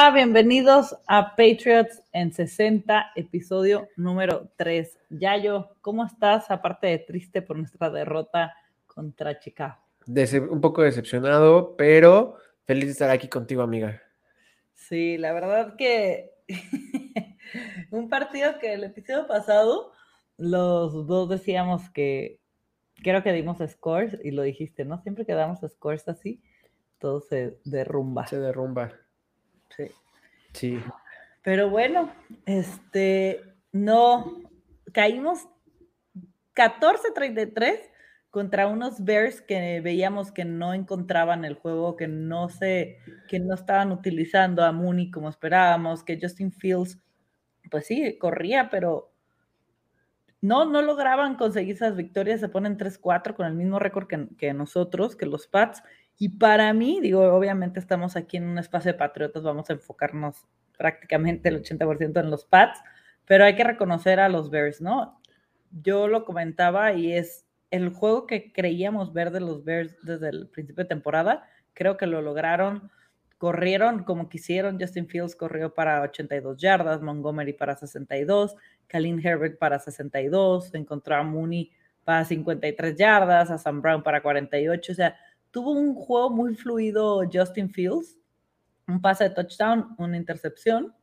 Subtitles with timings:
[0.00, 4.96] Hola, bienvenidos a Patriots en 60, episodio número 3.
[5.10, 6.52] Yayo, ¿cómo estás?
[6.52, 8.54] Aparte de triste por nuestra derrota
[8.86, 9.74] contra Chicago.
[10.06, 14.00] un poco decepcionado, pero feliz de estar aquí contigo, amiga.
[14.72, 16.30] Sí, la verdad que
[17.90, 19.90] un partido que el episodio pasado
[20.36, 22.38] los dos decíamos que
[23.02, 25.02] creo que dimos scores y lo dijiste, ¿no?
[25.02, 26.40] Siempre que damos scores así,
[26.98, 28.28] todo se derrumba.
[28.28, 28.92] Se derrumba.
[29.76, 29.90] Sí.
[30.52, 30.82] Sí.
[31.42, 32.12] Pero bueno,
[32.46, 34.42] este, no,
[34.92, 35.46] caímos
[36.54, 37.78] 14-33
[38.30, 43.54] contra unos Bears que veíamos que no encontraban el juego, que no se, que no
[43.54, 46.98] estaban utilizando a Mooney como esperábamos, que Justin Fields,
[47.70, 49.12] pues sí, corría, pero
[50.40, 54.52] no, no lograban conseguir esas victorias, se ponen 3-4 con el mismo récord que, que,
[54.52, 55.82] nosotros, que los Pats.
[56.18, 60.48] Y para mí, digo, obviamente estamos aquí en un espacio de patriotas, vamos a enfocarnos
[60.76, 62.80] prácticamente el 80% en los Pats,
[63.24, 65.20] pero hay que reconocer a los Bears, ¿no?
[65.70, 70.48] Yo lo comentaba y es el juego que creíamos ver de los Bears desde el
[70.48, 72.90] principio de temporada, creo que lo lograron,
[73.36, 78.56] corrieron como quisieron, Justin Fields corrió para 82 yardas, Montgomery para 62,
[78.88, 81.70] Kalin Herbert para 62, encontró a Mooney
[82.02, 85.16] para 53 yardas, a Sam Brown para 48, o sea,
[85.50, 88.16] tuvo un juego muy fluido Justin Fields,
[88.86, 90.94] un pase de touchdown, una intercepción,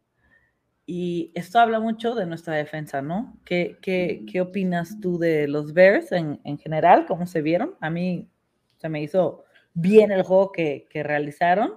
[0.85, 3.39] y esto habla mucho de nuestra defensa, ¿no?
[3.43, 7.07] ¿Qué, qué, qué opinas tú de los Bears en, en, general?
[7.07, 7.75] ¿Cómo se vieron?
[7.79, 8.29] A mí
[8.77, 11.73] se me hizo bien el juego que, que realizaron,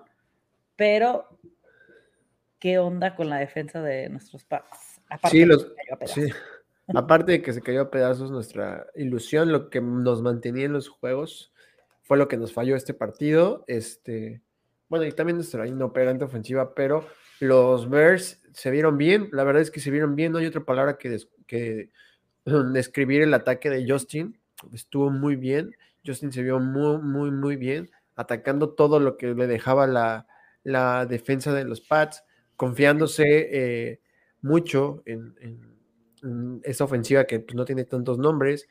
[0.77, 1.39] pero
[2.59, 5.01] ¿qué onda con la defensa de nuestros Pats?
[5.09, 5.73] Aparte, sí, los,
[6.05, 6.29] sí.
[6.95, 10.89] Aparte de que se cayó a pedazos nuestra ilusión, lo que nos mantenía en los
[10.89, 11.53] juegos
[12.09, 13.65] fue lo que nos falló este partido.
[13.69, 14.41] Este,
[14.89, 17.07] bueno, y también nuestra inoperante ofensiva, pero
[17.39, 20.65] los Bears se vieron bien, la verdad es que se vieron bien, no hay otra
[20.65, 21.91] palabra que, que
[22.73, 24.37] describir el ataque de Justin,
[24.73, 29.47] estuvo muy bien, Justin se vio muy, muy, muy bien, atacando todo lo que le
[29.47, 30.27] dejaba la,
[30.65, 32.25] la defensa de los Pats,
[32.57, 34.01] confiándose eh,
[34.41, 35.35] mucho en,
[36.65, 38.67] esa ofensiva que no tiene tantos nombres,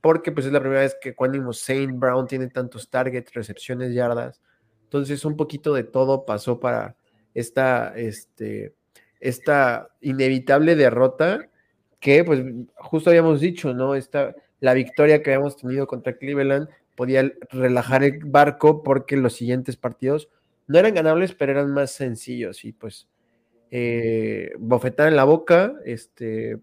[0.00, 4.40] porque pues es la primera vez que cuando Saint Brown tiene tantos targets, recepciones, yardas,
[4.84, 6.96] entonces un poquito de todo pasó para
[7.34, 8.74] esta, este,
[9.20, 11.48] esta inevitable derrota
[12.00, 12.42] que, pues,
[12.76, 13.94] justo habíamos dicho, ¿no?
[13.94, 19.76] Esta, la victoria que habíamos tenido contra Cleveland podía relajar el barco porque los siguientes
[19.76, 20.28] partidos
[20.66, 23.08] no eran ganables, pero eran más sencillos y pues
[23.70, 26.58] eh, bofetar en la boca, este,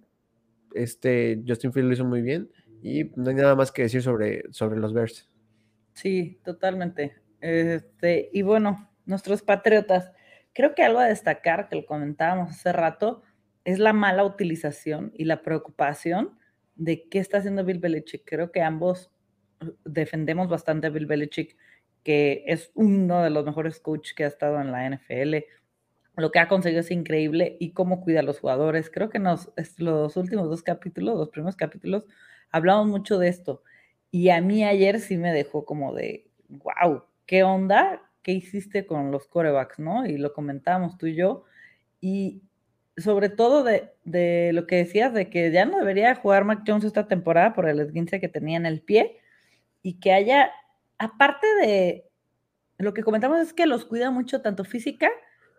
[0.74, 2.50] este Justin Field lo hizo muy bien
[2.86, 5.30] y no hay nada más que decir sobre, sobre los Bears.
[5.94, 7.16] Sí, totalmente.
[7.42, 10.12] Este, y bueno, nuestros Patriotas,
[10.56, 13.24] Creo que algo a destacar, que lo comentábamos hace rato,
[13.66, 16.40] es la mala utilización y la preocupación
[16.76, 18.24] de qué está haciendo Bill Belichick.
[18.26, 19.12] Creo que ambos
[19.62, 21.58] uh, defendemos bastante a Bill Belichick,
[22.04, 25.44] que es uno de los mejores coaches que ha estado en la NFL.
[26.16, 28.90] Lo que ha conseguido es increíble y cómo cuida a los jugadores.
[28.90, 32.08] Creo que los últimos dos capítulos, los primeros capítulos,
[32.56, 33.64] hablamos mucho de esto.
[34.12, 38.02] Y a mí ayer sí me dejó como de, wow, ¿qué onda?
[38.26, 40.08] qué hiciste con los corebacks, ¿no?
[40.08, 41.44] Y lo comentábamos tú y yo.
[42.02, 42.42] Y
[42.98, 47.08] sobre todo de, lo que decías, de que ya no debería jugar Mac Jones esta
[47.08, 49.20] temporada por el esguince que tenía en el pie
[49.84, 50.52] y que haya,
[50.98, 52.10] aparte de
[52.80, 55.12] lo que comentamos es que los cuida mucho tanto física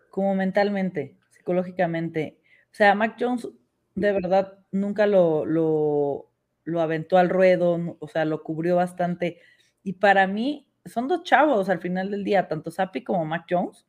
[0.09, 2.37] como mentalmente, psicológicamente.
[2.65, 3.47] O sea, Mac Jones
[3.95, 6.29] de verdad nunca lo,
[6.67, 9.39] lo aventó al ruedo, o sea, lo cubrió bastante.
[9.83, 13.85] Y para mí, son dos chavos al final del día, tanto Sapi como Mac Jones,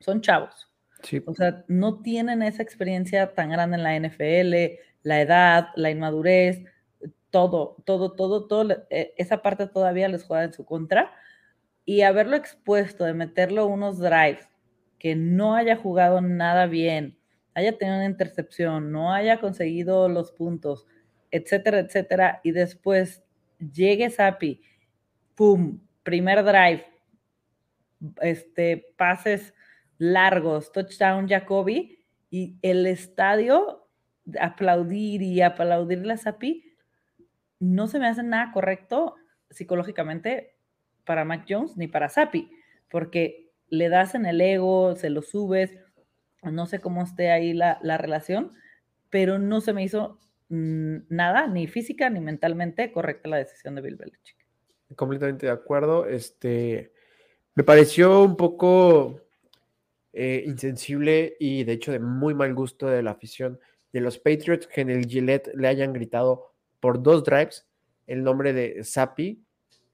[0.00, 0.70] son chavos.
[1.26, 6.64] O sea, no tienen esa experiencia tan grande en la NFL, la edad, la inmadurez,
[7.28, 11.12] todo, todo, todo, todo, e, esa parte todavía les juega en su contra.
[11.84, 14.48] Y haberlo expuesto, de meterlo unos drives,
[14.98, 17.18] que no haya jugado nada bien,
[17.54, 20.86] haya tenido una intercepción, no haya conseguido los puntos,
[21.34, 23.24] etcétera, etcétera, y después
[23.58, 24.62] llegue Sapi,
[25.34, 26.86] pum, primer drive,
[28.20, 29.52] este, pases
[29.98, 31.98] largos, touchdown Jacoby,
[32.30, 33.88] y el estadio
[34.40, 36.72] aplaudir y aplaudir la Sapi,
[37.58, 39.16] no se me hace nada correcto
[39.50, 40.56] psicológicamente
[41.04, 42.48] para Mac Jones ni para Sapi,
[42.88, 45.74] porque le das en el ego, se lo subes,
[46.44, 48.52] no sé cómo esté ahí la, la relación,
[49.10, 53.96] pero no se me hizo nada, ni física ni mentalmente correcta la decisión de Bill
[53.96, 54.44] Belichick
[54.94, 56.06] completamente de acuerdo.
[56.06, 56.92] Este,
[57.54, 59.20] me pareció un poco
[60.12, 63.58] eh, insensible y de hecho de muy mal gusto de la afición
[63.92, 67.66] de los Patriots que en el Gillette le hayan gritado por dos drives
[68.06, 69.42] el nombre de Sapi,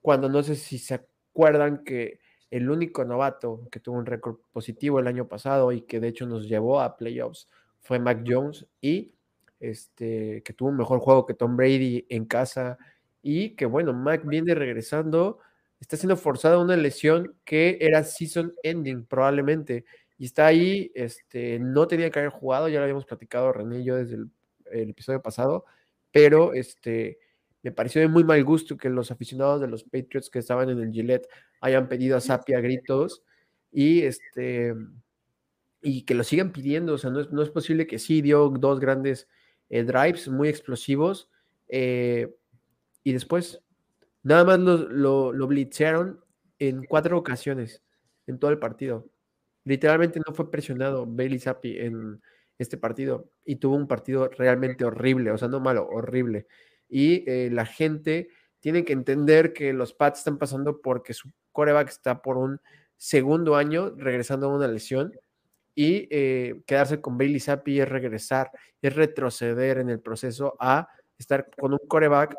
[0.00, 2.18] cuando no sé si se acuerdan que
[2.50, 6.26] el único novato que tuvo un récord positivo el año pasado y que de hecho
[6.26, 7.48] nos llevó a playoffs
[7.78, 9.14] fue Mac Jones y
[9.60, 12.78] este, que tuvo un mejor juego que Tom Brady en casa
[13.22, 15.38] y que bueno, Mac viene regresando,
[15.78, 19.84] está siendo forzado a una lesión que era season ending probablemente
[20.16, 23.84] y está ahí, este, no tenía que haber jugado, ya lo habíamos platicado René y
[23.84, 24.30] yo desde el,
[24.90, 25.64] episodio pasado,
[26.10, 27.18] pero este,
[27.62, 30.78] me pareció de muy mal gusto que los aficionados de los Patriots que estaban en
[30.80, 31.28] el Gillette
[31.60, 33.22] hayan pedido a Sapi a gritos
[33.72, 34.74] y este
[35.82, 38.50] y que lo sigan pidiendo, o sea, no es, no es posible que sí dio
[38.50, 39.28] dos grandes
[39.70, 41.30] eh, drives muy explosivos
[41.68, 42.34] eh,
[43.04, 43.62] y después
[44.22, 46.22] nada más lo, lo, blitzearon
[46.58, 47.82] en cuatro ocasiones
[48.26, 49.08] en todo el partido.
[49.64, 52.20] Literalmente no fue presionado Bailey Zappi en
[52.58, 56.46] este partido y tuvo un partido realmente horrible, o sea, no malo, horrible.
[56.88, 58.28] Y eh, la gente
[58.58, 62.60] tiene que entender que los Pats están pasando porque su coreback está por un
[62.96, 65.12] segundo año regresando a una lesión
[65.80, 68.50] y eh, quedarse con Bailey Zappi es regresar,
[68.82, 70.86] es retroceder en el proceso a
[71.18, 72.36] estar con un coreback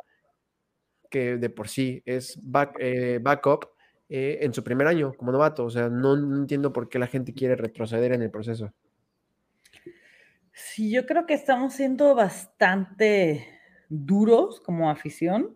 [1.10, 3.72] que de por sí es back, eh, backup
[4.08, 5.66] eh, en su primer año como novato.
[5.66, 8.72] O sea, no, entiendo por qué la gente quiere retroceder en el proceso.
[10.54, 13.48] Sí, yo creo que estamos siendo bastante
[13.90, 15.56] duros como afición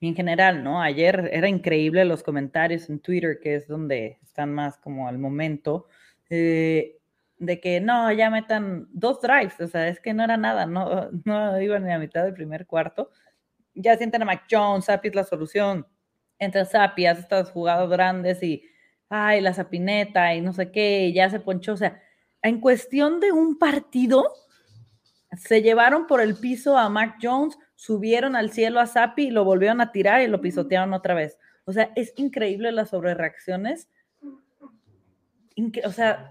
[0.00, 0.82] y en general, ¿no?
[0.82, 5.86] Ayer era increíble los comentarios en Twitter, que es donde están más como al momento,
[6.28, 6.98] eh,
[7.46, 11.10] de que no, ya metan dos drives, o sea, es que no era nada, no,
[11.24, 13.10] no iban ni a mitad del primer cuarto.
[13.74, 15.86] Ya sienten a Mac Jones, Sapi es la solución
[16.38, 18.64] entre Sapias, estas jugadas grandes y,
[19.08, 21.72] ay, la Sapineta y no sé qué, y ya se ponchó.
[21.72, 22.00] O sea,
[22.42, 24.24] en cuestión de un partido,
[25.36, 29.44] se llevaron por el piso a Mac Jones, subieron al cielo a Sapi y lo
[29.44, 31.38] volvieron a tirar y lo pisotearon otra vez.
[31.64, 33.88] O sea, es increíble las sobrereacciones.
[35.84, 36.30] o sea,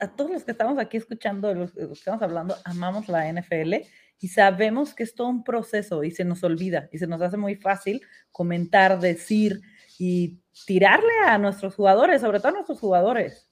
[0.00, 3.74] a todos los que estamos aquí escuchando, los, que estamos hablando, amamos la NFL
[4.18, 7.36] y sabemos que es todo un proceso y se nos olvida y se nos hace
[7.36, 8.02] muy fácil
[8.32, 9.60] comentar, decir
[9.98, 13.48] y tirarle a nuestros jugadores, sobre todo a nuestros jugadores.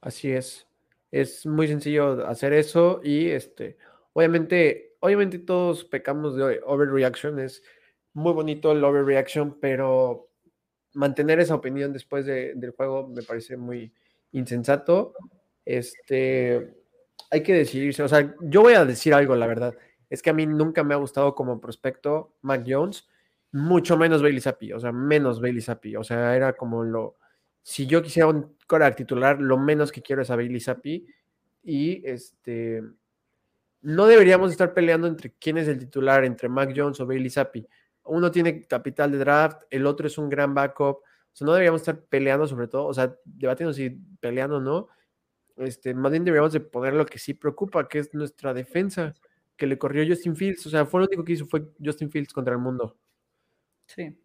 [0.00, 0.66] Así es.
[1.10, 3.76] Es muy sencillo hacer eso y este,
[4.12, 7.62] obviamente, obviamente todos pecamos de overreaction, es
[8.12, 10.28] muy bonito el overreaction, pero
[10.94, 13.92] mantener esa opinión después del juego me parece muy
[14.32, 15.14] insensato.
[15.64, 16.74] Este,
[17.30, 19.74] hay que decidirse, o sea, yo voy a decir algo, la verdad
[20.10, 23.08] es que a mí nunca me ha gustado como prospecto Mac Jones,
[23.52, 27.16] mucho menos Bailey Zappi, o sea, menos Bailey Zappi, o sea, era como lo,
[27.62, 31.06] si yo quisiera un coreback titular, lo menos que quiero es a Bailey Zappi
[31.62, 32.82] y este,
[33.82, 37.66] no deberíamos estar peleando entre quién es el titular, entre Mac Jones o Bailey Zappi.
[38.04, 41.82] Uno tiene capital de draft, el otro es un gran backup, o sea, no deberíamos
[41.82, 43.90] estar peleando sobre todo, o sea, debatiendo si
[44.20, 44.88] peleando o no,
[45.60, 49.14] este, más bien deberíamos de poner lo que sí preocupa, que es nuestra defensa
[49.56, 50.66] que le corrió Justin Fields.
[50.66, 52.96] O sea, fue lo único que hizo fue Justin Fields contra el mundo.
[53.86, 54.18] Sí.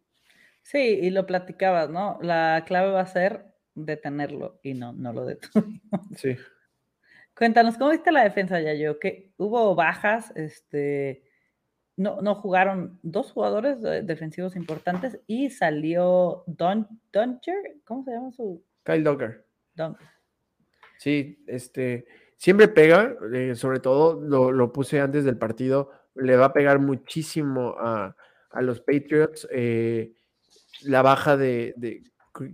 [0.62, 2.18] Sí, y lo platicabas, ¿no?
[2.22, 5.82] La clave va a ser detenerlo y no, no lo detuvimos.
[6.16, 6.36] Sí.
[7.38, 8.98] Cuéntanos, ¿cómo viste la defensa, ya yo?
[8.98, 11.24] Que hubo bajas, este,
[11.98, 18.64] no, no jugaron dos jugadores defensivos importantes y salió Don, Duncher, ¿cómo se llama su?
[18.84, 19.46] Kyle Dogger.
[21.06, 24.20] Sí, este, siempre pega, eh, sobre todo
[24.52, 28.16] lo, puse antes del partido, le va a pegar muchísimo a,
[28.62, 30.14] los Patriots eh,
[30.82, 32.02] la baja de,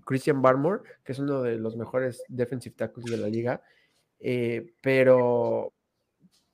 [0.05, 3.61] Christian Barmore, que es uno de los mejores defensive tackles de la liga,
[4.19, 5.71] eh, pero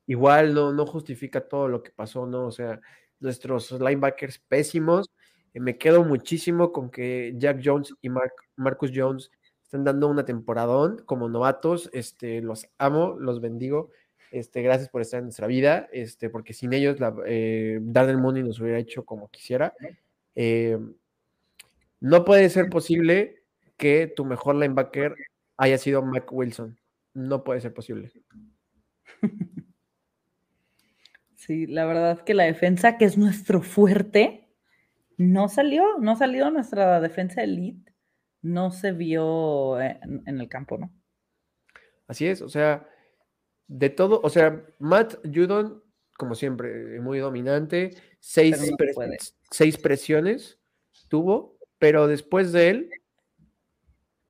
[0.05, 2.45] igual no, no justifica todo lo que pasó, ¿no?
[2.45, 2.79] O sea,
[3.19, 5.09] nuestros linebackers pésimos.
[5.55, 8.09] me quedo muchísimo con que Jack Jones y
[8.55, 9.31] Marcus Jones
[9.67, 11.89] están dando una temporadón como novatos.
[11.91, 13.91] Este, los amo, los bendigo.
[14.31, 18.43] Este, gracias por estar en nuestra vida, este, porque sin ellos la, eh, Darnell Mooney
[18.43, 19.73] nos hubiera hecho como quisiera.
[20.35, 20.77] Eh,
[21.99, 23.43] no puede ser posible
[23.75, 25.15] que tu mejor linebacker
[25.57, 26.79] haya sido Mac Wilson.
[27.13, 28.11] No puede ser posible.
[31.35, 34.49] Sí, la verdad que la defensa, que es nuestro fuerte,
[35.17, 37.86] no salió, no salió nuestra defensa elite
[38.41, 40.91] no se vio en, el campo, ¿no?
[42.07, 42.87] Así es, o sea,
[43.67, 45.83] de todo, o sea, Matt Judon,
[46.17, 48.57] como siempre, muy dominante, seis,
[49.51, 50.59] seis presiones
[51.09, 52.89] tuvo, pero después de él,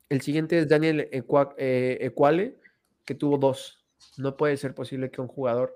[0.09, 2.57] El siguiente es Daniel eh, Ecuale,
[3.03, 3.85] que tuvo dos.
[4.17, 5.75] No puede ser posible que un jugador,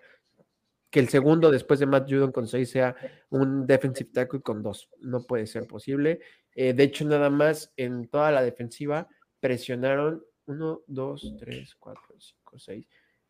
[0.89, 2.95] que el segundo después de Matt Judon con seis sea
[3.29, 4.89] un defensive tackle con dos.
[4.99, 6.21] No puede ser posible.
[6.55, 9.07] Eh, de hecho, nada más en toda la defensiva
[9.39, 12.87] presionaron uno, dos, tres, cuatro, cinco, seis,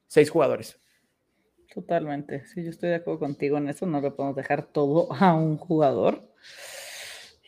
[0.08, 0.80] seis jugadores.
[1.74, 2.46] Totalmente.
[2.48, 3.86] Sí, yo estoy de acuerdo contigo en eso.
[3.86, 6.30] No le podemos dejar todo a un jugador.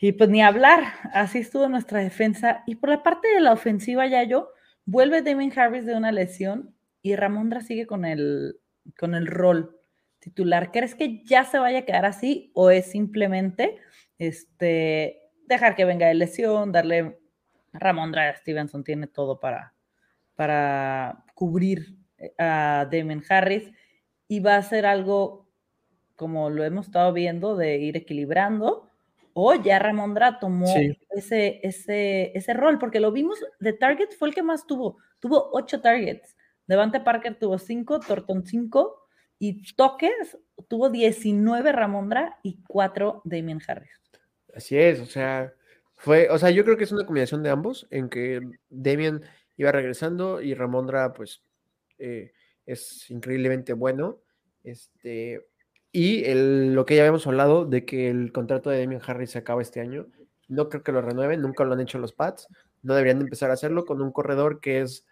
[0.00, 2.62] Y pues ni hablar, así estuvo nuestra defensa.
[2.66, 4.50] Y por la parte de la ofensiva, ya yo,
[4.84, 8.60] vuelve Damien Harris de una lesión y Ramondra sigue con el,
[8.98, 9.78] con el rol
[10.18, 10.72] titular.
[10.72, 13.78] ¿Crees que ya se vaya a quedar así o es simplemente
[14.18, 17.18] este, dejar que venga de lesión, darle...
[17.76, 19.74] Ramondra Stevenson tiene todo para,
[20.36, 21.96] para cubrir
[22.38, 23.68] a Damien Harris
[24.28, 25.48] y va a ser algo
[26.14, 28.88] como lo hemos estado viendo de ir equilibrando
[29.32, 30.72] o ya Ramondra tomó
[31.10, 35.50] ese, ese, ese rol, porque lo vimos, de targets fue el que más tuvo, tuvo
[35.52, 36.36] ocho targets.
[36.68, 39.08] Devante Parker tuvo cinco, Thornton cinco,
[39.40, 44.03] y toques tuvo 19 Ramondra y cuatro Damien Harris.
[44.54, 45.52] Así es, o sea,
[45.96, 49.22] fue, o sea, yo creo que es una combinación de ambos, en que Damien
[49.56, 51.42] iba regresando y Ramondra, pues,
[51.98, 52.32] eh,
[52.66, 54.20] es increíblemente bueno.
[54.62, 55.46] Este,
[55.92, 59.62] y lo que ya habíamos hablado de que el contrato de Damien Harris se acaba
[59.62, 60.06] este año,
[60.48, 62.48] no creo que lo renueven, nunca lo han hecho los Pats,
[62.82, 65.06] no deberían de empezar a hacerlo con un corredor que es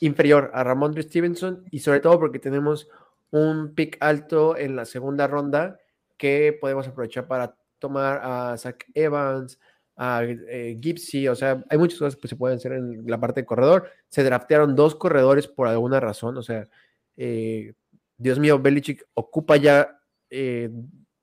[0.00, 2.88] inferior a Ramondre Stevenson y sobre todo porque tenemos
[3.30, 5.78] un pick alto en la segunda ronda
[6.16, 9.58] que podemos aprovechar para tomar a Zach Evans,
[9.96, 13.40] a eh, Gipsy, o sea, hay muchas cosas que se pueden hacer en la parte
[13.40, 13.90] de corredor.
[14.08, 16.68] Se draftearon dos corredores por alguna razón, o sea,
[17.16, 17.74] eh,
[18.18, 20.70] Dios mío, Belichick, ocupa ya eh,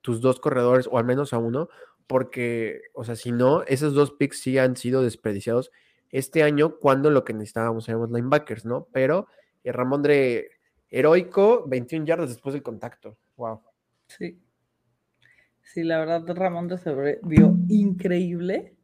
[0.01, 1.69] tus dos corredores, o al menos a uno,
[2.07, 5.71] porque, o sea, si no, esos dos picks sí han sido desperdiciados
[6.09, 8.87] este año cuando lo que necesitábamos eran los linebackers, ¿no?
[8.91, 9.27] Pero
[9.63, 10.51] eh, Ramondre
[10.89, 13.17] heroico, 21 yardas después del contacto.
[13.35, 13.61] Wow.
[14.07, 14.39] Sí.
[15.63, 18.75] Sí, la verdad, Ramondre se vio increíble.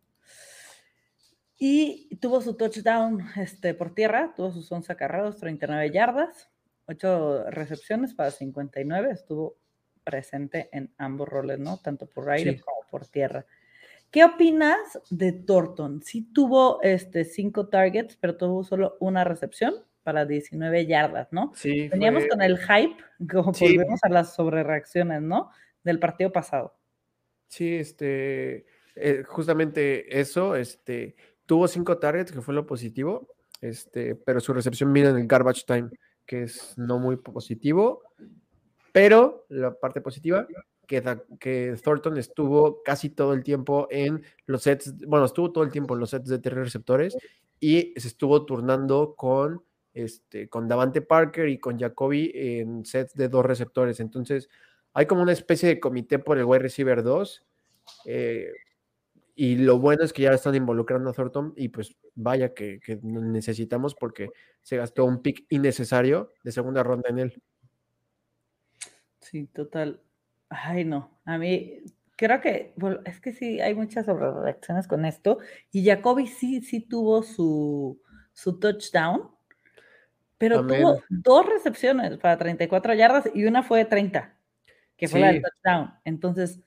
[1.57, 6.49] Y tuvo su touchdown este, por tierra, tuvo sus 11 acarreados, 39 yardas.
[6.85, 9.57] Ocho recepciones para 59, estuvo
[10.03, 11.77] presente en ambos roles, ¿no?
[11.77, 13.45] Tanto por aire como por tierra.
[14.09, 16.01] ¿Qué opinas de Thornton?
[16.01, 21.51] Sí tuvo este, cinco targets, pero tuvo solo una recepción para 19 yardas, ¿no?
[21.53, 21.89] Sí.
[21.89, 22.95] Veníamos con el hype,
[23.29, 25.51] como volvemos a las sobrereacciones, ¿no?
[25.89, 26.75] Del partido pasado.
[27.47, 31.15] Sí, este, eh, justamente eso, este,
[31.47, 35.63] tuvo cinco targets, que fue lo positivo, este, pero su recepción vino en el garbage
[35.65, 35.89] time
[36.27, 38.03] que es no muy positivo,
[38.91, 40.45] pero la parte positiva,
[40.85, 41.01] que,
[41.39, 45.95] que Thornton estuvo casi todo el tiempo en los sets, bueno, estuvo todo el tiempo
[45.95, 47.17] en los sets de tres receptores
[47.59, 49.63] y se estuvo turnando con,
[49.95, 53.99] este, con Davante Parker y con Jacoby en sets de dos receptores.
[53.99, 54.49] Entonces,
[54.93, 57.45] hay como una especie de comité por el wide receiver 2.
[58.05, 58.51] Eh,
[59.35, 63.95] y lo bueno es que ya están involucrando a Thornton y pues vaya que, necesitamos
[63.95, 64.29] porque
[64.61, 67.41] se gastó un pick innecesario de segunda ronda en él.
[69.21, 70.01] Sí, total.
[70.49, 71.21] Ay, no.
[71.23, 71.83] A mí
[72.17, 72.73] creo que
[73.05, 75.37] es que sí hay muchas reacciones con esto.
[75.71, 78.01] Y Jacoby sí, sí tuvo su,
[78.33, 79.29] su touchdown,
[80.37, 84.35] pero tuvo dos recepciones para 34 yardas y una fue de 30,
[84.99, 85.93] que fue la del touchdown.
[86.03, 86.59] Entonces,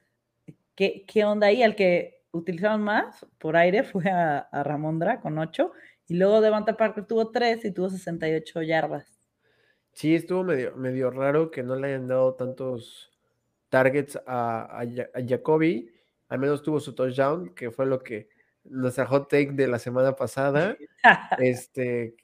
[0.75, 1.63] ¿qué, ¿qué onda ahí?
[1.63, 5.71] Al que utilizaron más por aire fue a, Ramondra con 8
[6.09, 9.21] y luego Devante Parker tuvo 3 y tuvo 68 yardas.
[9.93, 13.13] Sí, estuvo medio, medio raro que no le hayan dado tantos
[13.69, 15.93] targets a, a, Jacoby.
[16.29, 18.31] Al menos tuvo su touchdown, que fue lo que
[18.65, 20.79] nuestra hot take de la semana pasada.
[21.39, 22.17] este,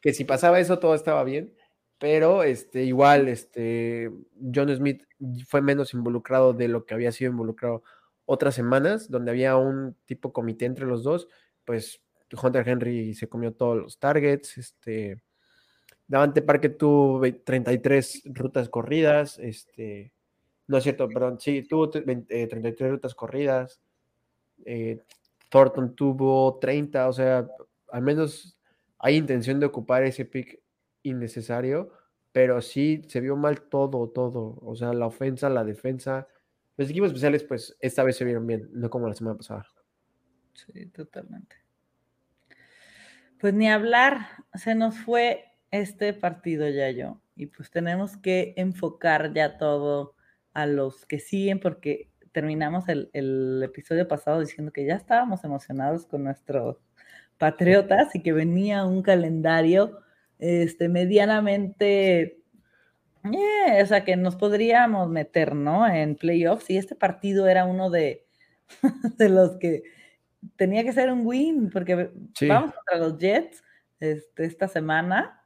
[0.00, 1.54] que si pasaba eso todo estaba bien,
[1.98, 4.10] pero este, igual, este,
[4.54, 5.02] John Smith
[5.46, 7.82] fue menos involucrado de lo que había sido involucrado
[8.24, 11.28] otras semanas donde había un tipo comité entre los dos,
[11.64, 12.00] pues
[12.40, 15.22] Hunter Henry se comió todos los targets, este,
[16.06, 20.12] Davante Parque tuvo 33 rutas corridas, este,
[20.66, 23.80] no es cierto, perdón, sí, tuvo 33 eh, rutas corridas,
[24.64, 25.00] eh,
[25.48, 27.48] Thornton tuvo 30, o sea,
[27.90, 28.58] al menos
[28.98, 30.60] hay intención de ocupar ese pick
[31.02, 31.92] innecesario,
[32.32, 36.28] pero sí se vio mal todo, todo, o sea, la ofensa, la defensa,
[36.76, 39.66] los equipos especiales, pues, esta vez se vieron bien, no como la semana pasada.
[40.54, 41.56] Sí, totalmente.
[43.40, 47.20] Pues ni hablar, se nos fue este partido ya yo.
[47.36, 50.16] Y pues tenemos que enfocar ya todo
[50.52, 56.24] a los que siguen, porque terminamos el, episodio pasado diciendo que ya estábamos emocionados con
[56.24, 56.78] nuestros
[57.38, 60.00] Patriotas y que venía un calendario
[60.38, 62.42] este, medianamente,
[63.24, 65.86] eh, o sea, que nos podríamos meter, ¿no?
[65.86, 68.26] En playoffs y este partido era uno de,
[69.18, 69.82] de los que
[70.56, 72.10] tenía que ser un win, porque
[72.48, 73.62] vamos contra los Jets
[74.00, 75.44] este, esta semana,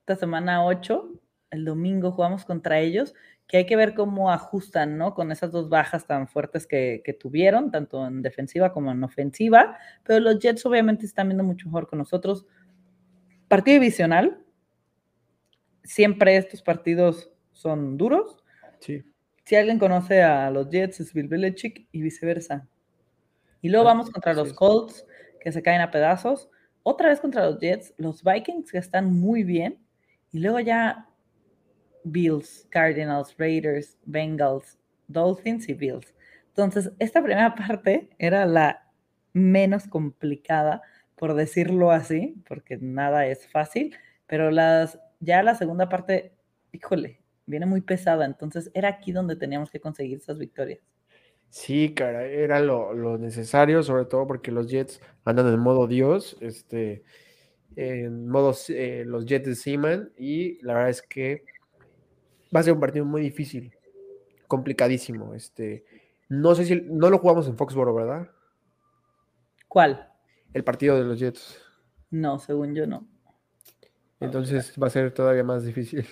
[0.00, 1.20] esta semana 8,
[1.50, 3.14] el domingo jugamos contra ellos,
[3.46, 5.14] que hay que ver cómo ajustan, ¿no?
[5.14, 9.78] Con esas dos bajas tan fuertes que, que, tuvieron, tanto en defensiva como en ofensiva,
[10.02, 12.46] pero los Jets obviamente están viendo mucho mejor con nosotros.
[13.48, 14.44] Partido divisional,
[15.82, 18.42] siempre estos partidos son duros.
[18.80, 19.02] Sí.
[19.44, 22.66] Si alguien conoce a los Jets es Bill Belichick y viceversa.
[23.60, 25.06] Y luego vamos contra los Colts,
[25.40, 26.50] que se caen a pedazos.
[26.82, 29.78] Otra vez contra los Jets, los Vikings, que están muy bien.
[30.32, 31.08] Y luego ya
[32.04, 36.14] Bills, Cardinals, Raiders, Bengals, Dolphins y Bills.
[36.48, 38.90] Entonces, esta primera parte era la
[39.32, 40.82] menos complicada,
[41.16, 46.32] por decirlo así, porque nada es fácil, pero las, ya la segunda parte,
[46.72, 48.24] híjole, viene muy pesada.
[48.24, 50.80] Entonces, era aquí donde teníamos que conseguir esas victorias.
[51.50, 57.04] Sí, cara, era lo, necesario, sobre todo porque los Jets andan en modo Dios, este,
[57.76, 61.44] en modo eh, los Jets de Seaman, y la verdad es que
[62.54, 63.72] va a ser un partido muy difícil,
[64.48, 65.32] complicadísimo.
[65.34, 65.84] Este,
[66.28, 68.28] no sé si no lo jugamos en Foxboro, ¿verdad?
[69.68, 70.13] ¿Cuál?
[70.54, 71.60] El partido de los Jets.
[72.10, 73.06] No, según yo no.
[74.20, 76.06] Entonces va a ser todavía más difícil.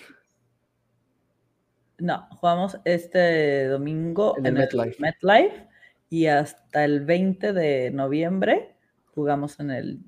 [1.99, 4.67] No, jugamos este domingo en, el
[4.99, 5.67] MetLife.
[6.09, 9.99] y hasta el 20 de noviembre jugamos en el,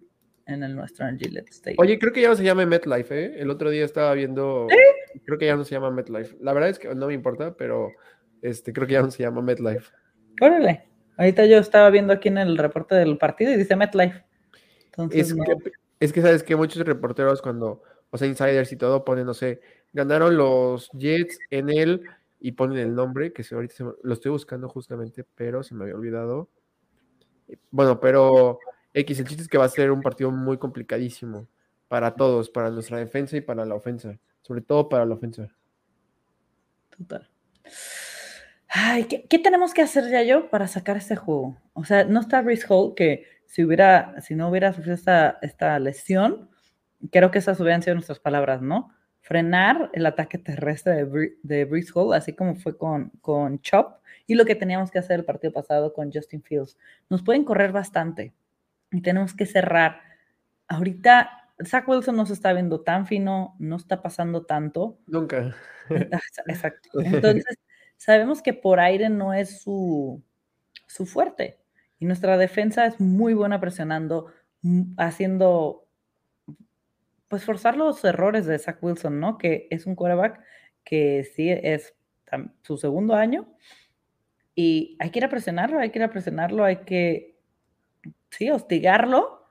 [0.45, 1.77] en el nuestro en Gillette Stadium.
[1.79, 3.33] Oye, creo que ya no se llama MetLife, ¿eh?
[3.37, 4.67] El otro día estaba viendo,
[5.25, 6.35] creo que ya no se llama MetLife.
[6.41, 7.91] La verdad es que no me importa, pero
[8.41, 9.91] este, creo que ya no se llama MetLife.
[10.41, 14.24] Órale, ahorita yo estaba viendo aquí en el reporte del partido y dice MetLife.
[15.11, 19.25] Es, que, es que sabes que muchos reporteros cuando, o sea, insiders y todo ponen,
[19.25, 19.61] no sé,
[19.95, 22.01] Ganaron los Jets en él
[22.41, 26.49] y ponen el nombre, que ahorita lo estoy buscando justamente, pero se me había olvidado.
[27.71, 28.59] Bueno, pero
[28.93, 31.47] X, el chiste es que va a ser un partido muy complicadísimo
[31.87, 35.47] para todos, para nuestra defensa y para la ofensa, sobre todo para la ofensa.
[36.97, 37.29] Total.
[38.67, 41.55] Ay, ¿qué, tenemos que hacer ya yo para sacar este juego?
[41.71, 45.79] O sea, no está Brice Hall, que si hubiera, si no hubiera sufrido esta, esta
[45.79, 46.49] lesión,
[47.09, 48.91] creo que esas hubieran sido nuestras palabras, ¿no?
[49.21, 54.43] frenar el ataque terrestre de, de Hall, así como fue con, con Chop, y lo
[54.43, 56.77] que teníamos que hacer el partido pasado con Justin Fields.
[57.09, 58.33] Nos pueden correr bastante
[58.91, 60.01] y tenemos que cerrar.
[60.67, 64.99] Ahorita Zach Wilson no se está viendo tan fino, no está pasando tanto.
[65.07, 65.55] Nunca.
[65.89, 66.99] Exacto.
[66.99, 67.57] Entonces,
[67.95, 70.21] sabemos que por aire no es su,
[70.87, 71.57] su fuerte.
[71.99, 74.27] Y nuestra defensa es muy buena presionando,
[74.61, 75.87] mm, haciendo
[77.27, 79.37] pues forzar los errores de Zach Wilson, ¿no?
[79.37, 80.41] Que es un quarterback
[80.83, 81.95] que sí es
[82.61, 83.47] su segundo año
[84.55, 87.37] y hay que ir a presionarlo, hay que ir a presionarlo, hay que,
[88.29, 89.45] sí, hostigarlo,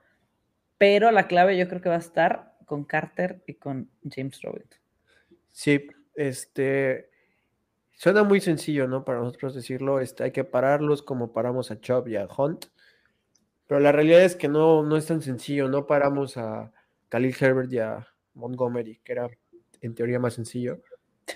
[0.77, 4.81] pero la clave yo creo que va a estar con Carter y con James Robinson.
[5.51, 7.11] Sí, este,
[7.95, 9.03] suena muy sencillo, ¿no?
[9.03, 12.65] Para nosotros decirlo, este, hay que pararlos como paramos a Chubb y a Hunt,
[13.67, 16.71] pero la realidad es que no, no es tan sencillo, no paramos a
[17.09, 19.29] Khalil Herbert y a Montgomery, que era
[19.81, 20.81] en teoría más sencillo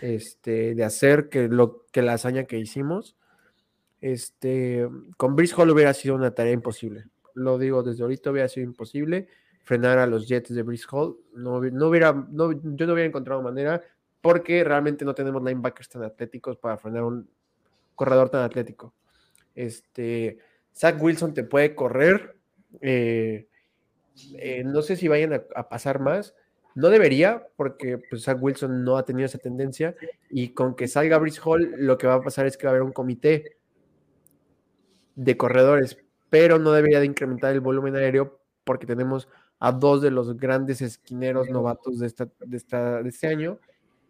[0.02, 3.15] este, de hacer que, lo, que la hazaña que hicimos.
[4.02, 7.06] Este, con Brice Hall hubiera sido una tarea imposible.
[7.34, 9.28] Lo digo desde ahorita, hubiera sido imposible
[9.63, 11.17] frenar a los Jets de Brice Hall.
[11.34, 13.84] No, no hubiera, no, yo no hubiera encontrado manera
[14.21, 17.29] porque realmente no tenemos linebackers tan atléticos para frenar un
[17.95, 18.93] corredor tan atlético.
[19.55, 20.38] Este,
[20.75, 22.38] Zach Wilson te puede correr,
[22.82, 23.47] eh,
[24.36, 26.36] eh, no sé si vayan a, pasar más.
[26.75, 29.95] No debería, porque pues, Zach Wilson no ha tenido esa tendencia.
[30.29, 32.73] Y con que salga Brice Hall, lo que va a pasar es que va a
[32.73, 33.58] haber un comité
[35.15, 35.97] de corredores,
[36.29, 39.27] pero no debería de incrementar el volumen aéreo porque tenemos
[39.60, 43.60] a dos de los grandes esquineros novatos de, esta, de, esta, de este año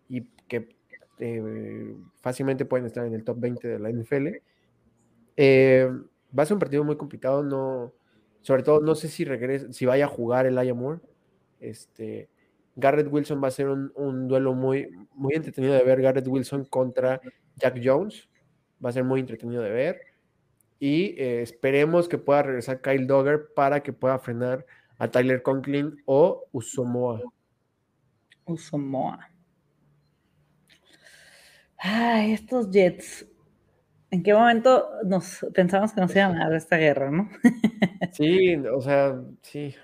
[0.10, 0.76] y que
[1.20, 4.28] eh, fácilmente pueden estar en el top 20 de la NFL.
[5.38, 5.90] Eh,
[6.38, 7.94] va a ser un partido muy complicado, no,
[8.42, 11.00] sobre todo, no sé si regrese, si vaya a jugar el Aya Moore.
[11.60, 12.30] Este,
[12.76, 16.02] Garrett Wilson va a ser un, duelo muy, muy entretenido de ver.
[16.02, 17.22] Garrett Wilson contra
[17.56, 18.30] Jack Jones.
[18.84, 20.02] Va a ser muy entretenido de ver.
[20.80, 24.66] Y eh, esperemos que pueda regresar Kyle Dogger para que pueda frenar
[24.98, 27.22] a Tyler Conklin o Usomoa.
[28.46, 29.30] Usomoa.
[31.80, 33.26] Ay, estos Jets.
[34.12, 37.30] ¿En qué momento nos pensamos que nos iban a dar esta guerra, no?
[38.12, 39.76] sí, o sea, sí.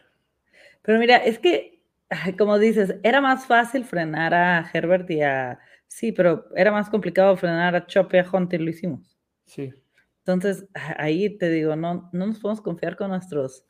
[0.81, 1.81] Pero mira, es que,
[2.37, 5.59] como dices, era más fácil frenar a Herbert y a...
[5.87, 9.17] Sí, pero era más complicado frenar a Chop y a Hunter, lo hicimos.
[9.45, 9.73] Sí.
[10.19, 13.65] Entonces, ahí te digo, no, no nos podemos confiar con nuestros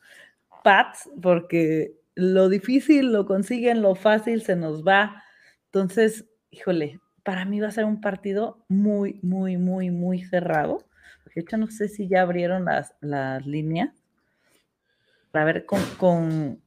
[0.64, 5.22] Pats porque lo difícil lo consiguen, lo fácil se nos va.
[5.66, 10.86] Entonces, híjole, para mí va a ser un partido muy, muy, muy, muy cerrado.
[11.34, 13.92] De hecho, no sé si ya abrieron las, las líneas.
[15.32, 16.62] Para ver con, con...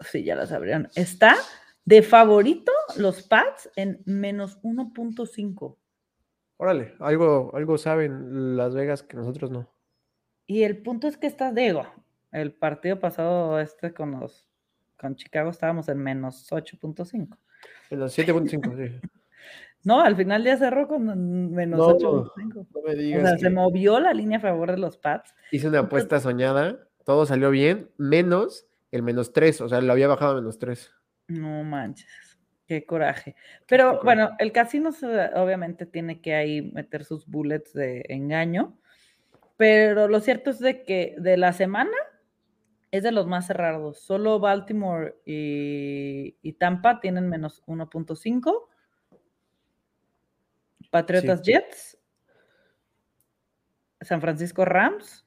[0.00, 0.88] Sí, ya las abrieron.
[0.94, 1.36] Está
[1.84, 5.76] de favorito los Pats en menos 1.5.
[6.56, 9.70] Órale, algo, algo saben Las Vegas que nosotros no.
[10.46, 11.86] Y el punto es que está Diego.
[12.32, 14.48] El partido pasado este con los
[14.96, 17.36] con Chicago estábamos en menos 8.5.
[17.90, 19.08] En los 7.5, sí.
[19.86, 22.66] No, al final ya cerró con menos 8.5.
[22.74, 23.22] No, me digas.
[23.22, 25.32] O sea, se movió la línea a favor de los Pats.
[25.52, 30.08] Hice una apuesta soñada, todo salió bien, menos el menos 3, o sea, lo había
[30.08, 30.92] bajado a menos 3.
[31.28, 33.36] No manches, qué coraje.
[33.68, 34.90] Pero bueno, el casino
[35.36, 38.76] obviamente tiene que ahí meter sus bullets de engaño,
[39.56, 41.96] pero lo cierto es de que de la semana
[42.90, 44.00] es de los más cerrados.
[44.00, 48.68] Solo Baltimore y, Tampa tienen menos 1.5.
[50.90, 51.98] Patriotas Jets.
[54.00, 55.26] San Francisco Rams.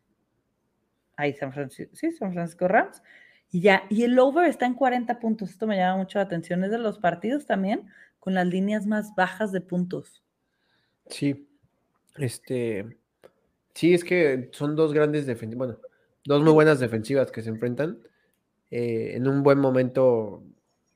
[1.18, 3.04] Ahí San Francisco, sí, San Francisco Rams.
[3.52, 5.50] Y ya, y el over está en 40 puntos.
[5.50, 6.64] Esto me llama mucho la atención.
[6.64, 7.88] Es de los partidos también
[8.20, 10.24] con las líneas más bajas de puntos.
[11.08, 11.50] Sí.
[12.18, 12.98] Este.
[13.74, 15.68] Sí, es que son dos grandes defensivos.
[15.68, 15.82] Bueno,
[16.26, 18.00] dos muy buenas defensivas que se enfrentan.
[18.72, 20.44] Eh, en un buen momento,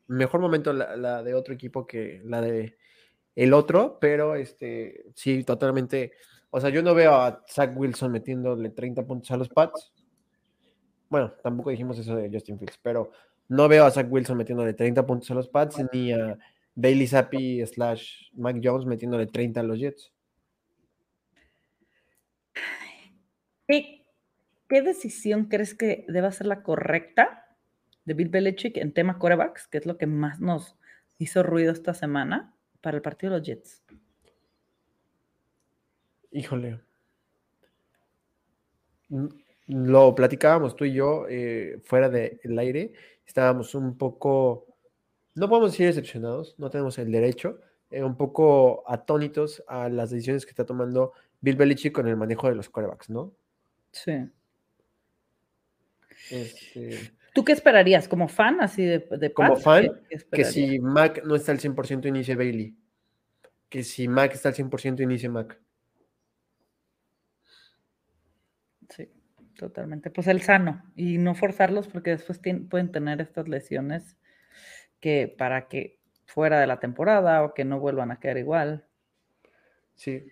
[0.08, 2.78] mejor momento la, de otro equipo que la de
[3.36, 6.14] el otro, pero este sí, totalmente.
[6.50, 9.92] O sea, yo no veo a Zach Wilson metiéndole 30 puntos a los Pats.
[11.10, 13.12] Bueno, tampoco dijimos eso de Justin Fields, pero
[13.48, 16.38] no veo a Zach Wilson metiéndole 30 puntos a los Pats, ni a
[16.76, 20.12] Bailey Zappi slash Mac Jones metiéndole 30 a los Jets.
[23.68, 24.06] Sí,
[24.68, 27.58] ¿qué decisión crees que deba ser la correcta
[28.06, 30.78] de Bill Belichick en tema corebacks, que es lo que más nos
[31.18, 33.82] hizo ruido esta semana para el partido de los Jets?
[36.32, 36.82] Híjole.
[39.68, 42.92] Lo platicábamos tú y yo eh, fuera del aire.
[43.26, 44.68] Estábamos un poco,
[45.36, 50.46] no podemos decir decepcionados, no tenemos el derecho, eh, un poco atónitos a las decisiones
[50.46, 53.32] que está tomando Bill Belichick con el manejo de los corebacks, ¿no?
[53.92, 54.30] Sí.
[56.30, 58.08] Este, ¿Tú qué esperarías?
[58.08, 59.90] ¿Como fan así de, de Como fan,
[60.32, 62.78] que si Mac no está al 100% inicie Bailey.
[63.70, 65.60] Que si Mac está al 100% inicie Mac.
[68.90, 69.10] Sí,
[69.58, 70.12] totalmente.
[70.12, 74.16] Pues el sano y no forzarlos porque después pueden tener estas lesiones
[75.00, 78.86] que para que fuera de la temporada o que no vuelvan a quedar igual.
[79.96, 80.24] Sí.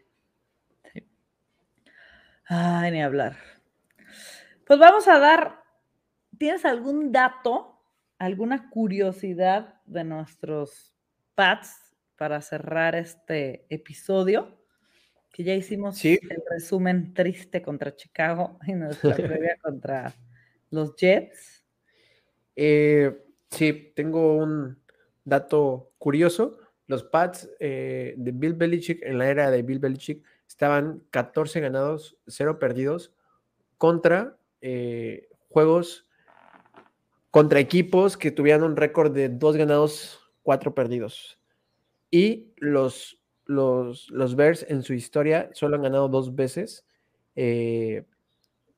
[0.94, 1.08] sí.
[2.46, 3.38] Ay, ni hablar.
[4.68, 5.61] Pues vamos a dar
[6.42, 7.80] ¿Tienes algún dato,
[8.18, 10.92] alguna curiosidad de nuestros
[11.36, 14.58] Pats para cerrar este episodio?
[15.32, 20.16] Que ya hicimos el resumen triste contra Chicago y nuestra previa contra
[20.72, 21.64] los Jets.
[22.56, 24.80] Eh, sí, tengo un
[25.24, 26.58] dato curioso.
[26.88, 32.18] Los Pats eh, de Bill Belichick, en la era de Bill Belichick, estaban 14 ganados,
[32.26, 33.14] 0 perdidos
[33.78, 36.08] contra eh, juegos
[37.32, 41.40] contra equipos que tuvieran un récord de dos ganados, cuatro perdidos.
[42.12, 46.86] Y los, los, los Bears en su historia solo han ganado dos veces,
[47.36, 48.06] eh,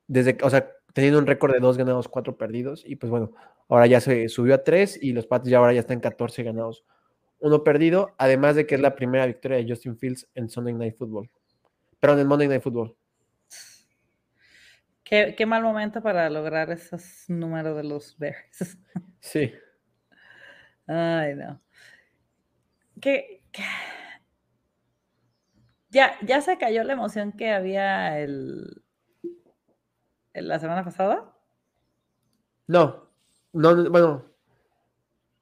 [0.06, 2.84] desde, o sea, teniendo un récord de dos ganados, cuatro perdidos.
[2.86, 3.32] Y pues bueno,
[3.68, 6.84] ahora ya se subió a tres y los Pats ya ahora ya están 14 ganados,
[7.40, 10.96] uno perdido, además de que es la primera victoria de Justin Fields en Sunday Night
[10.96, 11.28] Football.
[11.98, 12.94] Perdón, en Monday Night Football.
[15.04, 18.78] Qué, mal momento para lograr esos números de los Bears.
[19.20, 19.54] Sí.
[20.86, 21.62] Ay, no.
[23.00, 23.42] ¿Qué,
[25.88, 28.82] Ya, ya se cayó la emoción que había el,
[30.34, 31.32] la semana pasada.
[32.66, 33.08] No,
[33.54, 34.26] no, bueno,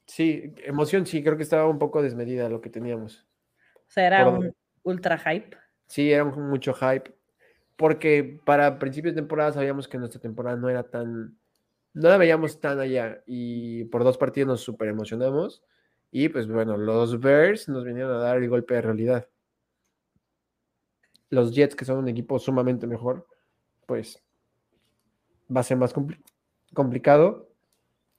[0.06, 3.26] sí, emoción sí, creo que estaba un poco desmedida lo que teníamos.
[3.74, 5.56] O sea, era un ultra hype.
[5.86, 7.12] Sí, era mucho hype
[7.76, 11.36] porque para principios de temporada sabíamos que nuestra temporada no era tan,
[11.94, 15.62] no la veíamos tan allá y por dos partidos nos super emocionamos
[16.10, 19.28] y pues bueno, los Bears nos vinieron a dar el golpe de realidad.
[21.30, 23.26] Los Jets, que son un equipo sumamente mejor,
[23.86, 24.22] pues
[25.54, 25.94] va a ser más
[26.74, 27.48] complicado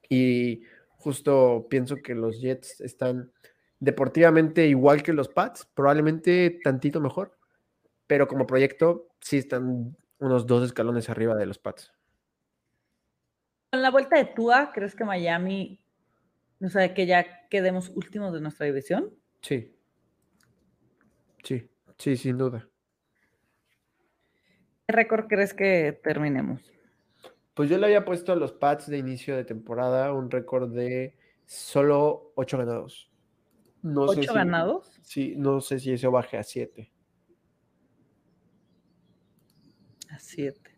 [0.10, 0.64] Y
[0.98, 3.32] justo pienso que los Jets están
[3.80, 7.38] deportivamente igual que los Pats, probablemente tantito mejor,
[8.14, 11.92] pero como proyecto sí están unos dos escalones arriba de los Pats.
[13.72, 15.82] En la vuelta de Tua, ¿crees que Miami,
[16.62, 19.12] o sea, que ya quedemos últimos de nuestra división?
[19.42, 19.76] Sí.
[21.44, 22.70] Sí, sí, sin duda.
[24.86, 26.62] ¿Qué récord crees que terminemos?
[27.56, 31.18] Pues yo le había puesto a los Pats de inicio de temporada un récord de
[31.48, 33.12] solo 8 ganados.
[33.82, 35.00] No ¿Ocho ganados?
[35.02, 36.93] Sí, no sé si eso baje a 7.
[40.14, 40.72] A 7.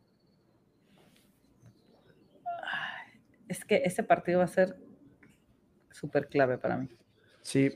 [3.48, 4.78] Es que ese partido va a ser
[5.92, 6.90] súper clave para mí.
[7.42, 7.70] Sí.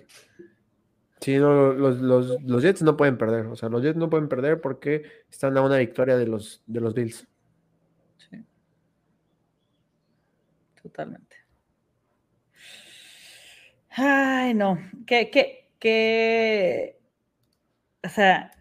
[1.21, 3.47] Sí, no, los, los, los, Jets no pueden perder.
[3.47, 6.79] O sea, los Jets no pueden perder porque están a una victoria de los, de
[6.79, 7.27] los Bills.
[8.17, 8.45] Sí.
[10.81, 11.35] Totalmente.
[13.89, 14.77] Ay, no.
[15.05, 16.99] ¿Qué, qué, qué?
[18.03, 18.51] O sea,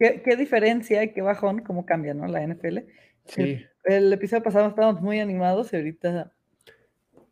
[0.00, 2.26] ¿qué, qué diferencia, qué bajón, cómo cambia, ¿no?
[2.26, 2.78] La NFL.
[3.26, 3.64] Sí.
[3.84, 6.32] El, episodio pasado estábamos muy animados y ahorita.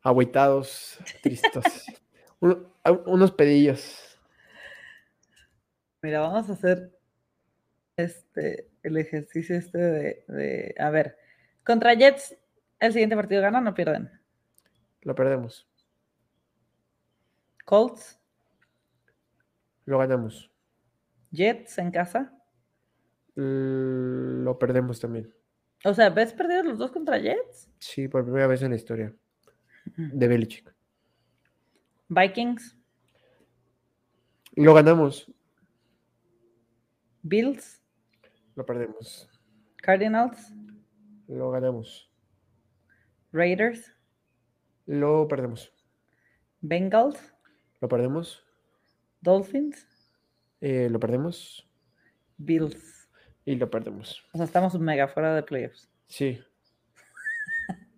[0.02, 1.64] Agüitados, tristos.
[3.06, 4.18] unos pedillos.
[6.02, 6.92] Mira, vamos a hacer
[7.96, 11.18] este el ejercicio este de, de, a ver,
[11.64, 12.36] contra Jets,
[12.78, 14.10] el siguiente partido gana o no pierden.
[15.02, 15.66] Lo perdemos.
[17.64, 18.20] Colts.
[19.84, 20.50] Lo ganamos.
[21.32, 22.37] Jets en casa.
[23.40, 25.32] Lo perdemos también.
[25.84, 27.70] O sea, ¿ves perdidos los dos contra Jets?
[27.78, 29.14] Sí, por primera vez en la historia.
[29.96, 30.74] De Belichick.
[32.08, 32.76] Vikings.
[34.56, 35.32] Lo ganamos.
[37.22, 37.80] Bills.
[38.56, 39.30] Lo perdemos.
[39.76, 40.52] Cardinals.
[41.28, 42.10] Lo ganamos.
[43.32, 43.92] Raiders.
[44.86, 45.72] Lo perdemos.
[46.60, 47.34] Bengals.
[47.80, 48.44] ¿Lo perdemos?
[49.20, 49.86] Dolphins.
[50.60, 51.70] Eh, ¿Lo perdemos?
[52.36, 52.97] Bills.
[53.48, 54.22] Y lo perdemos.
[54.34, 55.88] O sea, estamos mega fuera de playoffs.
[56.06, 56.38] Sí.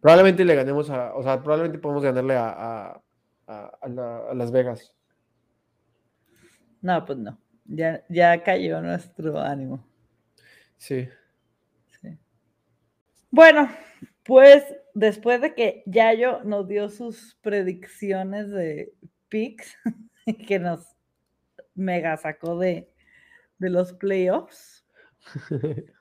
[0.00, 3.02] probablemente le ganemos a, o sea, probablemente podemos ganarle a,
[3.48, 4.94] a, Las Vegas.
[6.80, 7.36] No, pues no.
[7.64, 9.84] Ya, ya cayó nuestro ánimo.
[10.76, 11.08] Sí.
[12.00, 12.16] sí.
[13.32, 13.68] Bueno,
[14.22, 14.62] pues
[14.94, 18.92] después de que Yayo nos dio sus predicciones de
[19.28, 19.76] picks
[20.46, 20.94] que nos
[21.74, 22.88] mega sacó de,
[23.58, 24.79] de los playoffs.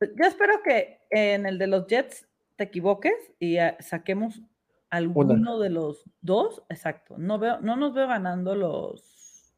[0.00, 4.42] Yo espero que en el de los Jets te equivoques y saquemos
[4.90, 6.62] alguno de los dos.
[6.68, 7.16] Exacto.
[7.16, 9.54] No, veo, no nos veo ganando los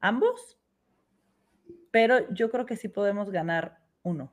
[0.00, 0.58] ambos,
[1.90, 4.32] pero yo creo que sí podemos ganar uno.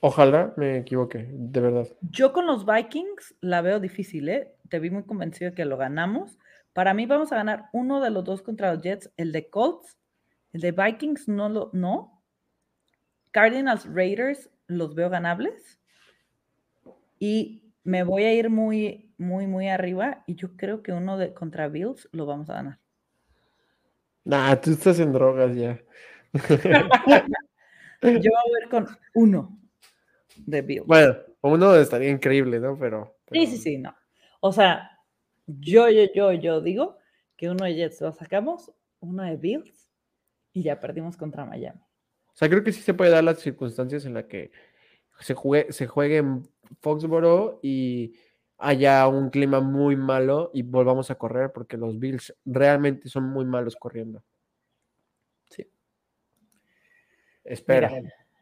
[0.00, 1.88] Ojalá me equivoque, de verdad.
[2.02, 4.54] Yo con los Vikings la veo difícil, ¿eh?
[4.68, 6.38] Te vi muy convencido de que lo ganamos,
[6.78, 9.98] para mí vamos a ganar uno de los dos contra los Jets, el de Colts,
[10.52, 12.17] el de Vikings no lo, no.
[13.32, 15.78] Cardinals Raiders los veo ganables.
[17.18, 20.24] Y me voy a ir muy, muy, muy arriba.
[20.26, 22.78] Y yo creo que uno de contra Bills lo vamos a ganar.
[24.24, 25.80] Nah, tú estás en drogas ya.
[28.02, 29.58] yo voy a ir con uno
[30.36, 30.86] de Bills.
[30.86, 32.78] Bueno, uno estaría increíble, ¿no?
[32.78, 33.40] Pero, pero...
[33.40, 33.96] Sí, sí, sí, no.
[34.40, 34.98] O sea,
[35.46, 36.98] yo, yo, yo, yo digo
[37.36, 39.90] que uno de Jets lo sacamos, uno de Bills
[40.52, 41.80] y ya perdimos contra Miami.
[42.38, 44.52] O sea, creo que sí se puede dar las circunstancias en las que
[45.18, 46.48] se juegue, se juegue en
[46.80, 48.14] Foxboro y
[48.58, 53.44] haya un clima muy malo y volvamos a correr porque los Bills realmente son muy
[53.44, 54.22] malos corriendo.
[55.50, 55.68] Sí.
[57.42, 57.90] Espera.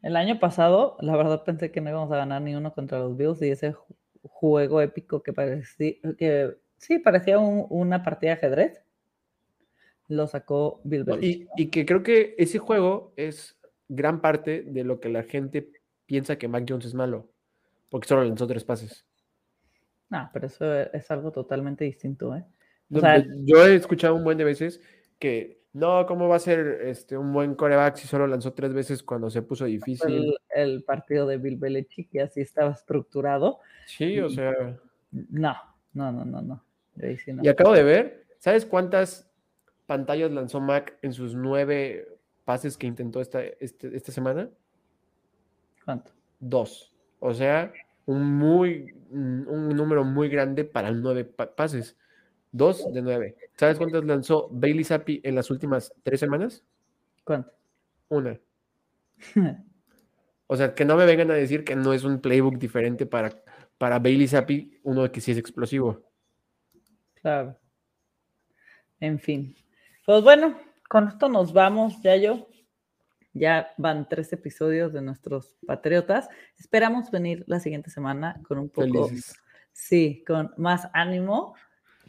[0.03, 3.17] el año pasado, la verdad pensé que no íbamos a ganar ni uno contra los
[3.17, 3.75] Bills y ese
[4.23, 8.83] juego épico que parecía que Sí, parecía una partida de ajedrez.
[10.09, 11.49] Lo sacó Bill Belichick.
[11.57, 13.56] Y, que creo que ese juego es
[13.89, 15.71] gran parte de lo que la gente
[16.07, 17.31] piensa que Mac Jones es malo,
[17.89, 19.05] porque solo lanzó tres pases.
[20.09, 22.45] No, pero eso es algo totalmente distinto, ¿eh?
[22.89, 24.81] yo he escuchado un buen de veces
[25.19, 29.03] que no, ¿cómo va a ser este, un buen coreback si solo lanzó tres veces
[29.03, 30.35] cuando se puso difícil?
[30.49, 33.59] El, partido de Bill Belichick y así estaba estructurado.
[33.87, 34.55] Sí, o sea.
[35.11, 35.55] No,
[35.93, 36.65] no, no, no, no.
[37.43, 39.31] Y acabo de ver, ¿sabes cuántas
[39.85, 42.09] pantallas lanzó Mac en sus nueve
[42.47, 44.49] pases que intentó esta, este, esta semana?
[45.85, 46.13] ¿Cuánto?
[46.41, 46.95] Dos.
[47.21, 47.71] O sea,
[48.07, 51.99] un, muy, un número muy grande para nueve pases.
[52.51, 53.37] Dos de nueve.
[53.57, 56.65] ¿Sabes cuántas lanzó Bailey Zappi en las últimas tres semanas?
[57.25, 57.53] ¿Cuánto?
[58.09, 58.41] Una.
[60.47, 63.43] o sea, que no me vengan a decir que no es un playbook diferente para
[63.79, 66.03] para Bailey Zappi, uno que sí es explosivo.
[67.15, 67.57] Claro.
[69.01, 69.55] En fin.
[70.05, 72.49] Pues bueno, con esto nos vamos, ya yo.
[73.33, 76.29] Ya van tres episodios de nuestros Patriotas.
[76.59, 79.11] Esperamos venir la siguiente semana con un poco.
[79.73, 81.55] Sí, con más ánimo.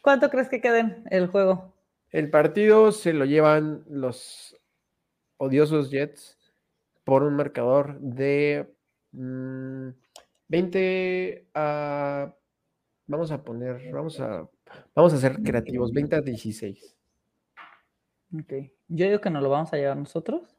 [0.02, 1.74] ¿Cuánto crees que queden el juego?
[2.12, 4.56] El partido se lo llevan los
[5.36, 6.38] odiosos Jets
[7.04, 8.74] por un marcador de
[9.12, 12.34] 20 mm, a.
[13.10, 14.50] Vamos a poner, vamos a,
[14.94, 16.97] vamos a ser creativos, 20 a 16.
[18.34, 18.54] Ok.
[18.90, 20.56] Yo digo que nos lo vamos a llevar nosotros.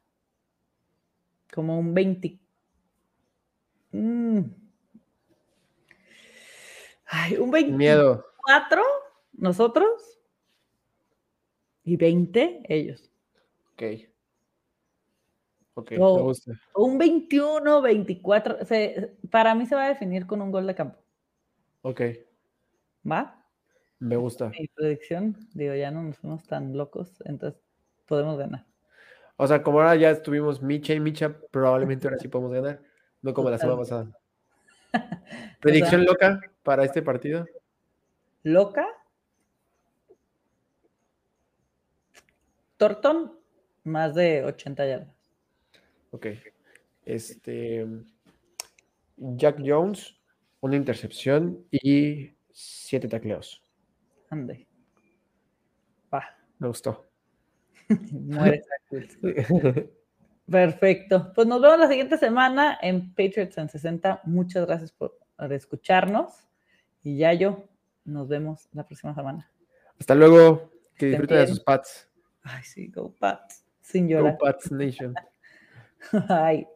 [1.53, 2.39] Como un 20.
[3.91, 4.39] Mm.
[7.05, 8.25] Ay, un 24 Miedo.
[9.33, 10.19] nosotros
[11.83, 13.11] y 20 ellos.
[13.73, 13.83] Ok.
[15.73, 16.51] Ok, me gusta.
[16.75, 18.57] Un 21, 24.
[19.31, 20.99] para mí se va a definir con un gol de campo.
[21.81, 22.01] Ok.
[23.09, 23.38] ¿Va?
[23.99, 24.49] Me gusta.
[24.49, 27.61] Mi predicción, digo, ya no nos fuimos tan locos, entonces
[28.05, 28.65] podemos ganar.
[29.35, 32.81] O sea, como ahora ya estuvimos Micha y Micha, probablemente ahora sí podemos ganar,
[33.21, 34.11] no como la semana pasada.
[35.61, 37.45] ¿Predicción loca para este partido?
[38.43, 38.85] ¿Loca?
[42.77, 43.37] Torton,
[43.83, 45.15] más de 80 yardas.
[46.11, 46.27] Ok.
[47.05, 47.85] Este.
[49.17, 50.15] Jack Jones,
[50.61, 53.61] una intercepción y siete tacleos.
[54.29, 54.69] Ande.
[56.59, 57.05] Me gustó.
[58.11, 58.61] Muere
[60.49, 61.31] Perfecto.
[61.33, 64.21] Pues nos vemos la siguiente semana en Patriots en 60.
[64.25, 65.17] Muchas gracias por,
[65.51, 66.33] escucharnos.
[67.01, 67.69] Y ya yo,
[68.03, 69.49] nos vemos la próxima semana.
[69.97, 70.69] Hasta luego.
[70.95, 72.09] Que disfruten de sus pats.
[72.43, 73.63] Ay, sí, go Pats.
[73.79, 74.33] Sin llorar.
[74.33, 75.13] Go Pats Nation.
[76.27, 76.67] Ay.